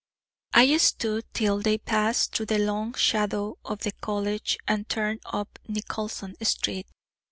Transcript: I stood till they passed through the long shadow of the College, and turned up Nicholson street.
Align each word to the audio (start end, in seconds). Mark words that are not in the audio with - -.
I 0.55 0.77
stood 0.77 1.25
till 1.31 1.61
they 1.61 1.77
passed 1.77 2.33
through 2.35 2.47
the 2.47 2.57
long 2.57 2.95
shadow 2.95 3.59
of 3.63 3.83
the 3.83 3.91
College, 3.91 4.57
and 4.67 4.89
turned 4.89 5.19
up 5.25 5.59
Nicholson 5.67 6.35
street. 6.43 6.87